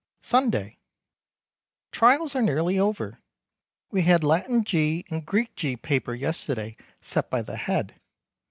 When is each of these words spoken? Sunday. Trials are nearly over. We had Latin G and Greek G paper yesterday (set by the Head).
Sunday. 0.23 0.79
Trials 1.91 2.35
are 2.35 2.41
nearly 2.41 2.79
over. 2.79 3.19
We 3.91 4.01
had 4.01 4.23
Latin 4.23 4.63
G 4.63 5.05
and 5.11 5.27
Greek 5.27 5.55
G 5.55 5.77
paper 5.77 6.15
yesterday 6.15 6.75
(set 7.01 7.29
by 7.29 7.43
the 7.43 7.55
Head). 7.55 8.01